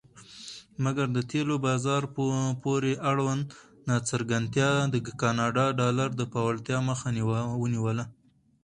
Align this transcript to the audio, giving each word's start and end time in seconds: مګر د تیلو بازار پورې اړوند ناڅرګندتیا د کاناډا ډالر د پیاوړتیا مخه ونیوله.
مګر 0.83 1.07
د 1.13 1.19
تیلو 1.31 1.55
بازار 1.67 2.03
پورې 2.63 2.91
اړوند 3.09 3.45
ناڅرګندتیا 3.87 4.69
د 4.93 4.95
کاناډا 5.21 5.65
ډالر 5.79 6.09
د 6.15 6.21
پیاوړتیا 6.33 6.77
مخه 6.89 7.07
ونیوله. 7.61 8.05